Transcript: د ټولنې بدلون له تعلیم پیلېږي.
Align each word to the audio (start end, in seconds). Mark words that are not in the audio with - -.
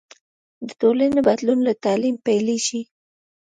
د 0.67 0.69
ټولنې 0.81 1.21
بدلون 1.27 1.59
له 1.67 1.73
تعلیم 1.83 2.15
پیلېږي. 2.25 2.81